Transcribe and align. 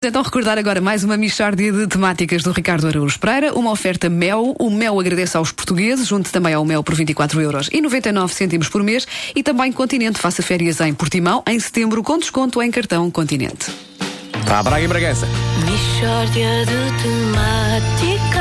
Então 0.00 0.22
recordar 0.22 0.56
agora 0.58 0.80
mais 0.80 1.02
uma 1.02 1.16
mixórdia 1.16 1.72
de 1.72 1.88
temáticas 1.88 2.44
do 2.44 2.52
Ricardo 2.52 2.86
Araújo 2.86 3.18
Pereira, 3.18 3.52
uma 3.54 3.72
oferta 3.72 4.08
Mel, 4.08 4.54
o 4.56 4.70
Mel 4.70 5.00
agradece 5.00 5.36
aos 5.36 5.50
portugueses, 5.50 6.06
junto 6.06 6.30
também 6.30 6.54
ao 6.54 6.64
Mel 6.64 6.84
por 6.84 6.94
24 6.94 7.40
euros 7.40 7.68
e 7.72 7.80
99 7.80 8.32
cêntimos 8.32 8.68
por 8.68 8.80
mês 8.84 9.08
e 9.34 9.42
também 9.42 9.72
Continente, 9.72 10.20
faça 10.20 10.40
férias 10.40 10.80
em 10.80 10.94
Portimão, 10.94 11.42
em 11.48 11.58
setembro 11.58 12.00
com 12.04 12.16
desconto 12.16 12.62
em 12.62 12.70
cartão 12.70 13.10
Continente. 13.10 13.72
Para 14.46 14.62
Braga 14.62 14.84
e 14.84 14.86
Bragança. 14.86 15.26
Mixórdia 15.64 16.64
de 16.64 17.02
temáticas. 17.02 18.38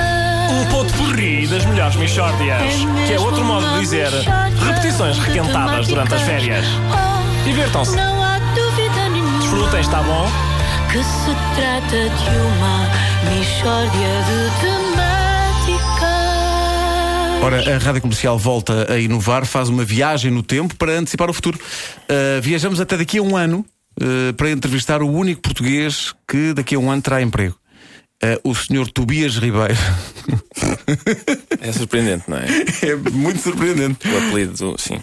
O 0.62 0.70
ponto 0.70 0.94
porri 0.94 1.48
das 1.48 1.66
melhores 1.66 1.96
Michórdias. 1.96 2.62
Que 3.08 3.14
é 3.14 3.20
outro 3.20 3.44
modo 3.44 3.68
de 3.74 3.80
dizer 3.80 4.10
repetições 4.64 5.18
requentadas 5.18 5.88
durante 5.88 6.14
as 6.14 6.21
férias. 6.21 6.66
Divirtam-se. 7.46 7.96
Não 7.96 8.24
há 8.24 8.38
dúvida 8.38 9.10
nenhuma 9.10 9.39
Desfrutem, 9.39 9.82
está 9.82 10.04
bom? 10.04 10.57
Que 10.92 11.04
se 11.04 11.36
trata 11.56 12.10
de 12.10 12.38
uma 12.40 12.90
mixórdia 13.30 14.14
de 14.28 14.39
temáticas. 14.61 14.98
Ora, 17.44 17.75
a 17.75 17.78
Rádio 17.78 18.02
Comercial 18.02 18.38
volta 18.38 18.92
a 18.92 19.00
inovar, 19.00 19.46
faz 19.46 19.70
uma 19.70 19.84
viagem 19.84 20.32
no 20.32 20.42
tempo 20.42 20.75
para 20.75 20.94
antecipar 20.94 21.30
o 21.30 21.34
futuro. 21.34 21.60
Uh, 21.60 22.42
viajamos 22.42 22.80
até 22.80 22.97
daqui 22.97 23.18
a 23.18 23.21
um 23.21 23.36
ano 23.36 23.66
uh, 24.02 24.34
para 24.34 24.50
entrevistar 24.50 25.02
o 25.02 25.11
único 25.11 25.42
português 25.42 26.14
que 26.28 26.54
daqui 26.54 26.75
a 26.75 26.80
um 26.80 26.89
ano 26.89 27.02
terá 27.02 27.22
emprego. 27.22 27.56
Uh, 28.24 28.50
o 28.50 28.56
senhor 28.56 28.89
Tobias 28.92 29.36
Ribeiro. 29.38 29.76
É 31.60 31.71
surpreendente, 31.71 32.30
não 32.30 32.38
é? 32.38 32.45
é 32.84 32.95
muito 33.12 33.42
surpreendente. 33.42 34.08
O 34.08 34.17
apelido, 34.17 34.75
sim. 34.78 35.00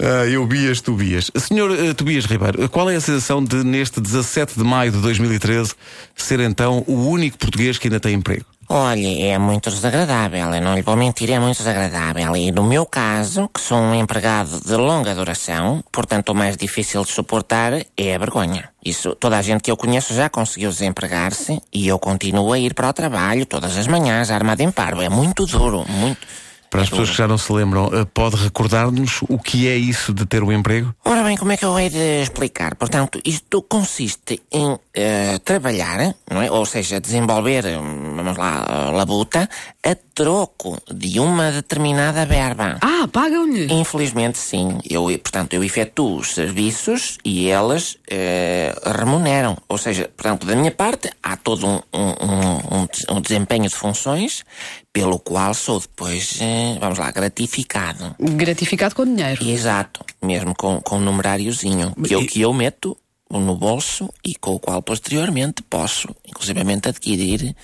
Ah, 0.00 0.26
eu 0.26 0.46
Bias 0.46 0.80
Tobias. 0.80 1.30
Senhor 1.38 1.70
uh, 1.70 1.94
Tobias 1.94 2.24
Ribeiro, 2.24 2.68
qual 2.68 2.90
é 2.90 2.96
a 2.96 3.00
sensação 3.00 3.42
de, 3.42 3.62
neste 3.64 4.00
17 4.00 4.58
de 4.58 4.64
maio 4.64 4.90
de 4.90 5.00
2013, 5.00 5.74
ser 6.16 6.40
então 6.40 6.84
o 6.86 7.08
único 7.08 7.38
português 7.38 7.78
que 7.78 7.88
ainda 7.88 8.00
tem 8.00 8.14
emprego? 8.14 8.44
Olha, 8.70 9.32
é 9.32 9.38
muito 9.38 9.70
desagradável, 9.70 10.54
eu 10.54 10.60
não 10.60 10.74
lhe 10.74 10.82
vou 10.82 10.94
mentir, 10.94 11.30
é 11.30 11.38
muito 11.38 11.56
desagradável. 11.56 12.36
E 12.36 12.52
no 12.52 12.62
meu 12.62 12.84
caso, 12.84 13.48
que 13.48 13.62
sou 13.62 13.78
um 13.78 13.94
empregado 13.94 14.60
de 14.60 14.74
longa 14.74 15.14
duração, 15.14 15.82
portanto 15.90 16.28
o 16.28 16.34
mais 16.34 16.54
difícil 16.54 17.02
de 17.02 17.10
suportar 17.10 17.72
é 17.96 18.14
a 18.14 18.18
vergonha. 18.18 18.68
Isso, 18.84 19.14
toda 19.14 19.38
a 19.38 19.42
gente 19.42 19.62
que 19.62 19.70
eu 19.70 19.76
conheço 19.76 20.12
já 20.12 20.28
conseguiu 20.28 20.68
desempregar-se 20.68 21.62
e 21.72 21.88
eu 21.88 21.98
continuo 21.98 22.52
a 22.52 22.58
ir 22.58 22.74
para 22.74 22.90
o 22.90 22.92
trabalho 22.92 23.46
todas 23.46 23.74
as 23.78 23.86
manhãs, 23.86 24.30
armado 24.30 24.62
em 24.62 24.70
paro. 24.70 25.00
É 25.00 25.08
muito 25.08 25.46
duro, 25.46 25.86
muito. 25.88 26.26
Para 26.70 26.82
as 26.82 26.88
é 26.88 26.90
pessoas 26.90 27.10
que 27.10 27.16
já 27.16 27.26
não 27.26 27.38
se 27.38 27.50
lembram, 27.50 27.86
uh, 27.86 28.04
pode 28.06 28.36
recordar-nos 28.36 29.22
o 29.22 29.38
que 29.38 29.66
é 29.66 29.76
isso 29.76 30.12
de 30.12 30.26
ter 30.26 30.42
o 30.42 30.52
emprego? 30.52 30.94
Ora 31.04 31.17
bem, 31.28 31.36
como 31.36 31.52
é 31.52 31.56
que 31.56 31.64
eu 31.64 31.78
hei 31.78 31.90
de 31.90 32.22
explicar? 32.22 32.74
Portanto, 32.74 33.20
isto 33.24 33.60
consiste 33.62 34.40
em 34.50 34.78
eh, 34.94 35.38
trabalhar, 35.44 36.14
não 36.30 36.40
é? 36.40 36.50
Ou 36.50 36.64
seja, 36.64 36.98
desenvolver, 37.00 37.66
hum, 37.66 38.14
vamos 38.16 38.36
lá, 38.38 38.90
labuta, 38.90 39.48
a 39.84 39.94
troco 40.14 40.78
de 40.92 41.20
uma 41.20 41.52
determinada 41.52 42.24
verba. 42.24 42.78
Ah, 42.80 43.06
pagam-lhe! 43.12 43.72
Infelizmente, 43.72 44.38
sim. 44.38 44.78
Eu, 44.88 45.04
portanto, 45.18 45.52
eu 45.52 45.62
efetuo 45.62 46.16
os 46.18 46.32
serviços 46.34 47.18
e 47.24 47.48
elas 47.48 47.96
eh, 48.10 48.74
remuneram. 48.98 49.56
Ou 49.68 49.76
seja, 49.78 50.10
portanto, 50.16 50.46
da 50.46 50.56
minha 50.56 50.72
parte, 50.72 51.10
há 51.22 51.36
todo 51.36 51.66
um, 51.66 51.80
um, 51.92 52.08
um, 52.24 52.80
um 52.82 52.86
des- 52.86 53.28
desempenho 53.28 53.68
de 53.68 53.74
funções 53.74 54.44
pelo 54.92 55.18
qual 55.20 55.54
sou 55.54 55.78
depois, 55.78 56.38
eh, 56.40 56.76
vamos 56.80 56.98
lá, 56.98 57.12
gratificado. 57.12 58.16
Gratificado 58.18 58.94
com 58.96 59.04
dinheiro. 59.04 59.44
Exato, 59.46 60.04
mesmo 60.20 60.54
com, 60.56 60.80
com 60.80 60.96
um 60.96 61.00
numeráriozinho 61.18 61.94
que 62.04 62.14
eu, 62.14 62.26
que 62.26 62.40
eu 62.40 62.52
meto 62.52 62.96
no 63.30 63.56
bolso 63.56 64.08
e 64.24 64.34
com 64.36 64.54
o 64.54 64.60
qual 64.60 64.80
posteriormente 64.80 65.62
posso, 65.62 66.08
inclusivamente, 66.26 66.88
adquirir 66.88 67.54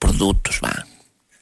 produtos, 0.00 0.58
vá. 0.60 0.84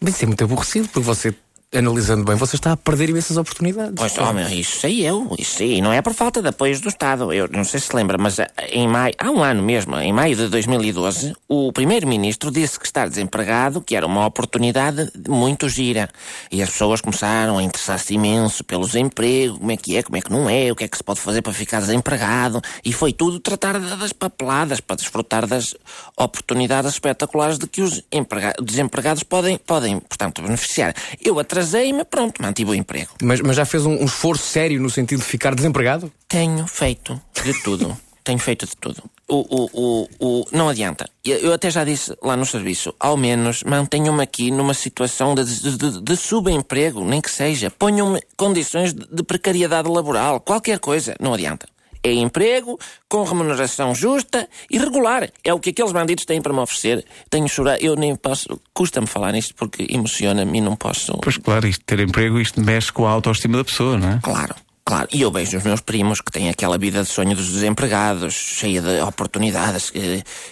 Mas 0.01 0.15
isso 0.15 0.25
é 0.25 0.27
muito 0.27 0.45
aborrecido, 0.45 0.89
porque 0.89 1.01
você, 1.01 1.35
analisando 1.75 2.25
bem, 2.25 2.37
você 2.37 2.57
está 2.57 2.73
a 2.73 2.77
perder 2.77 3.09
imensas 3.11 3.37
oportunidades. 3.37 3.95
Pois, 3.97 4.17
homem, 4.19 4.61
isso 4.61 4.81
sei 4.81 5.01
eu, 5.07 5.35
isso 5.39 5.57
sei. 5.57 5.81
Não 5.81 5.93
é 5.93 6.03
por 6.03 6.13
falta 6.13 6.43
de 6.43 6.49
apoios 6.49 6.81
do 6.81 6.89
Estado. 6.89 7.33
Eu 7.33 7.49
não 7.49 7.65
sei 7.65 7.81
se 7.81 7.95
lembra, 7.97 8.19
mas 8.19 8.39
eh, 8.39 8.49
em 8.73 8.87
maio, 8.87 9.15
há 9.19 9.31
um 9.31 9.43
ano 9.43 9.63
mesmo, 9.63 9.97
em 9.99 10.13
maio 10.13 10.37
de 10.37 10.49
2012, 10.49 11.35
o 11.49 11.73
Primeiro-Ministro 11.73 12.51
disse 12.51 12.79
que 12.79 12.85
estar 12.87 13.09
desempregado, 13.09 13.81
que 13.81 13.97
era 13.97 14.07
uma 14.07 14.27
oportunidade 14.27 15.11
muito 15.29 15.69
gira. 15.69 16.11
E 16.51 16.63
as 16.63 16.71
pessoas 16.71 17.01
começaram 17.01 17.57
a 17.59 17.63
interessar-se 17.63 18.13
imenso 18.15 18.63
pelo 18.65 18.87
desemprego, 18.87 19.59
como 19.59 19.71
é 19.73 19.77
que 19.77 19.97
é, 19.97 20.03
como 20.03 20.17
é 20.17 20.21
que 20.21 20.31
não 20.31 20.51
é, 20.51 20.71
o 20.71 20.77
que 20.77 20.85
é 20.85 20.89
que 20.89 20.97
se 20.97 21.05
pode 21.05 21.21
fazer 21.21 21.41
para 21.43 21.53
ficar 21.53 21.81
desempregado. 21.81 22.61
E 22.85 22.93
foi 22.93 23.13
tudo 23.13 23.41
tratar 23.41 23.79
da- 23.79 23.97
das 23.97 24.13
papeladas, 24.13 24.81
para 24.81 24.97
desfrutar 24.97 25.47
das 25.47 25.75
oportunidades 26.17 26.93
espetaculares 26.93 27.59
de 27.59 27.67
que 27.67 27.81
os 27.81 28.03
emprega- 28.13 28.55
desempregados 28.63 29.23
podem, 29.23 29.57
podem, 29.57 29.99
portanto, 30.01 30.43
beneficiar. 30.43 30.95
Eu 31.25 31.39
atrasei-me, 31.63 32.05
pronto, 32.05 32.43
mantive 32.43 32.71
o 32.71 32.75
emprego. 32.75 33.11
Mas, 33.23 33.41
mas 33.41 33.57
já 33.57 33.65
fez 33.65 33.87
um, 33.87 33.93
um 33.93 34.05
esforço 34.05 34.45
sério 34.45 34.81
no 34.81 34.91
sentido 34.91 35.21
de 35.21 35.25
ficar 35.25 35.55
desempregado? 35.55 36.13
Tenho 36.29 36.67
feito 36.67 37.21
de 37.45 37.63
tudo. 37.63 37.97
Tenho 38.25 38.39
feito 38.39 38.67
de 38.67 38.77
tudo. 38.77 39.03
O, 39.27 39.41
o, 39.51 40.09
o, 40.21 40.47
não 40.53 40.69
adianta. 40.69 41.11
Eu 41.25 41.53
até 41.53 41.69
já 41.73 41.83
disse 41.83 42.17
lá 42.23 42.37
no 42.37 42.47
serviço, 42.47 42.95
ao 43.01 43.17
menos 43.17 43.65
mantenham-me 43.65 44.23
aqui 44.23 44.49
numa 44.53 44.75
situação 44.75 45.35
de, 45.35 45.45
de, 45.45 46.01
de- 46.01 46.17
subemprego, 46.17 47.05
nem 47.05 47.21
que 47.21 47.29
seja. 47.31 47.69
Ponham-me 47.69 48.21
condições 48.37 48.95
de, 48.95 49.05
de 49.13 49.23
precariedade 49.25 49.89
laboral, 49.89 50.39
qualquer 50.39 50.79
coisa. 50.79 51.17
Não 51.19 51.35
adianta. 51.35 51.67
É 52.05 52.13
emprego, 52.13 52.79
com 53.09 53.23
remuneração 53.23 53.95
justa 53.95 54.49
e 54.71 54.79
regular. 54.79 55.31
É 55.45 55.55
o 55.55 55.61
que 55.61 55.71
aqueles 55.71 55.93
bandidos 55.93 56.25
têm 56.25 56.43
para 56.43 56.53
me 56.53 56.59
oferecer. 56.59 57.05
Tenho 57.31 57.49
chorar, 57.49 57.81
eu 57.81 57.95
nem 57.95 58.17
posso. 58.17 58.61
Custa-me 58.75 59.07
falar 59.07 59.33
nisto 59.33 59.55
porque 59.55 59.87
emociona-me 59.89 60.59
e 60.59 60.61
não 60.61 60.75
posso. 60.75 61.17
Pois 61.23 61.37
claro, 61.37 61.67
isto 61.67 61.85
ter 61.85 62.01
emprego, 62.01 62.41
isto 62.41 62.61
mexe 62.61 62.93
com 62.93 63.07
a 63.07 63.11
autoestima 63.11 63.59
da 63.59 63.65
pessoa, 63.65 63.97
não 63.97 64.09
é? 64.09 64.21
Claro, 64.23 64.55
claro. 64.93 65.09
E 65.13 65.23
eu 65.23 65.31
vejo 65.31 65.57
os 65.57 65.65
meus 65.65 65.81
primos 65.81 66.21
que 66.21 66.31
têm 66.31 66.51
aquela 66.51 66.77
vida 66.77 67.03
de 67.03 67.09
sonho 67.09 67.35
dos 67.35 67.51
desempregados, 67.51 68.35
cheia 68.35 68.83
de 68.83 69.01
oportunidades. 69.01 69.91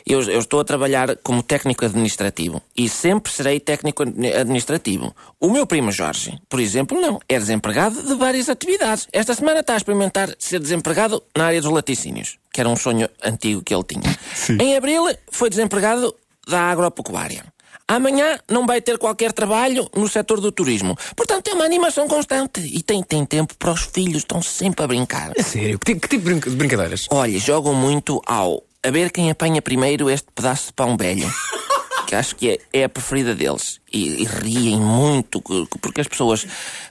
Eu, 0.07 0.23
eu 0.23 0.39
estou 0.39 0.61
a 0.61 0.65
trabalhar 0.65 1.17
como 1.23 1.43
técnico 1.43 1.85
administrativo 1.85 2.63
e 2.77 2.89
sempre 2.89 3.31
serei 3.31 3.61
técnico 3.61 4.03
admi- 4.03 4.33
administrativo. 4.33 5.15
O 5.39 5.51
meu 5.51 5.67
primo 5.67 5.93
Jorge, 5.93 6.39
por 6.49 6.59
exemplo, 6.59 7.01
não. 7.01 7.21
É 7.29 7.39
desempregado 7.39 8.03
de 8.03 8.15
várias 8.15 8.49
atividades. 8.49 9.07
Esta 9.13 9.35
semana 9.35 9.61
está 9.61 9.75
a 9.75 9.77
experimentar 9.77 10.35
ser 10.39 10.59
desempregado 10.59 11.23
na 11.37 11.47
área 11.47 11.61
dos 11.61 11.71
laticínios, 11.71 12.39
que 12.53 12.61
era 12.61 12.69
um 12.69 12.77
sonho 12.77 13.09
antigo 13.23 13.63
que 13.63 13.75
ele 13.75 13.85
tinha. 13.85 14.19
Em 14.59 14.77
abril 14.77 15.05
foi 15.31 15.51
desempregado 15.51 16.15
da 16.49 16.63
agropecuária. 16.63 17.45
Amanhã 17.93 18.39
não 18.49 18.67
vai 18.67 18.81
ter 18.81 18.97
qualquer 18.99 19.33
trabalho 19.33 19.91
no 19.97 20.09
setor 20.09 20.41
do 20.41 20.53
turismo. 20.53 20.97
Portanto, 21.17 21.49
é 21.49 21.55
uma 21.55 21.65
animação 21.65 22.07
constante. 22.07 22.61
E 22.61 22.81
tem, 22.85 23.03
tem 23.03 23.25
tempo 23.27 23.53
para 23.57 23.73
os 23.73 23.81
filhos, 23.83 24.19
estão 24.19 24.41
sempre 24.41 24.85
a 24.85 24.87
brincar. 24.87 25.33
É 25.37 25.43
sério? 25.43 25.77
Que 25.77 25.87
tipo, 25.95 26.01
que 26.03 26.09
tipo 26.09 26.23
de 26.25 26.31
brinca- 26.31 26.51
de 26.51 26.55
brincadeiras? 26.57 27.07
Olha, 27.11 27.37
jogam 27.41 27.75
muito 27.75 28.23
ao 28.27 28.63
a 28.83 28.91
ver 28.93 29.11
quem 29.11 29.29
apanha 29.29 29.61
primeiro 29.61 30.09
este 30.09 30.29
pedaço 30.33 30.69
de 30.69 30.73
pão 30.75 30.97
velho. 30.97 31.29
Que 32.07 32.17
acho 32.17 32.35
que 32.35 32.51
é, 32.51 32.81
é 32.81 32.85
a 32.85 32.89
preferida 32.89 33.37
deles. 33.37 33.79
E, 33.93 34.23
e 34.23 34.25
riem 34.25 34.81
muito, 34.81 35.41
porque 35.81 36.01
as 36.01 36.09
pessoas, 36.09 36.45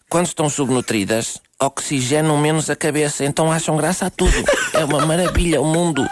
quando 0.08 0.28
estão 0.28 0.50
subnutridas, 0.50 1.42
oxigenam 1.62 2.38
menos 2.38 2.70
a 2.70 2.76
cabeça, 2.76 3.26
então 3.26 3.52
acham 3.52 3.76
graça 3.76 4.06
a 4.06 4.09
tudo. 4.09 4.32
É 4.72 4.86
uma 4.86 5.06
maravilha, 5.06 5.59
o 5.62 5.66
mundo 5.66 6.08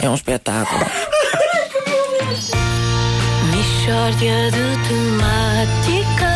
é 0.00 0.08
um 0.08 0.14
espetáculo. 0.14 0.80
Mixórdia 3.86 4.50
de 4.50 4.88
temáticas. 4.88 6.26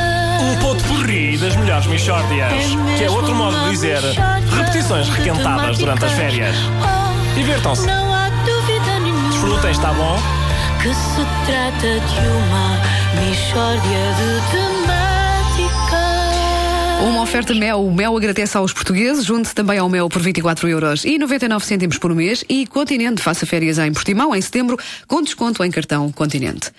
O 0.52 0.60
ponto 0.60 0.84
porri 0.84 1.36
das 1.36 1.56
melhores 1.56 1.86
Michórdias. 1.88 2.52
Que 2.96 3.02
é 3.02 3.10
outro 3.10 3.34
modo 3.34 3.58
de 3.64 3.70
dizer 3.70 3.98
repetições 4.56 5.08
requentadas 5.08 5.78
durante 5.78 6.04
as 6.04 6.12
férias. 6.12 6.54
Divirtam-se. 7.34 7.88
Não 7.88 8.14
há 8.14 8.28
dúvida 8.46 9.00
nenhuma 9.00 9.30
Desfrutem, 9.30 9.72
está 9.72 9.92
bom? 9.92 10.16
que 10.80 10.94
se 10.94 11.26
trata 11.44 11.98
de 11.98 12.28
uma 12.28 12.78
mixórdia 13.20 14.14
de 14.14 14.40
temáticas. 14.52 16.00
Uma 17.02 17.22
oferta 17.22 17.54
Mel, 17.54 17.84
o 17.84 17.92
Mel 17.92 18.16
agradece 18.16 18.56
aos 18.56 18.72
portugueses, 18.72 19.24
junte 19.24 19.54
também 19.54 19.78
ao 19.78 19.88
Mel 19.88 20.08
por 20.08 20.22
24 20.22 20.68
euros 20.68 21.04
e 21.04 21.18
99 21.18 21.64
cêntimos 21.64 21.98
por 21.98 22.14
mês 22.14 22.44
e 22.48 22.66
Continente, 22.66 23.22
faça 23.22 23.44
férias 23.44 23.78
em 23.78 23.92
Portimão 23.92 24.36
em 24.36 24.40
setembro 24.40 24.78
com 25.08 25.20
desconto 25.20 25.64
em 25.64 25.70
cartão 25.70 26.12
Continente. 26.12 26.70